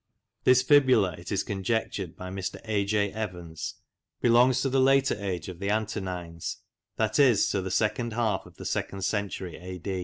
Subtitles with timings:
[0.45, 2.59] This fibula, it is conjectured by Mr.
[2.65, 2.85] A.
[2.85, 3.11] J.
[3.13, 3.75] Evans,
[4.19, 6.57] belongs to the later age of the Antonines
[6.97, 7.09] i.e.,
[7.51, 9.79] to the second half of the second century A.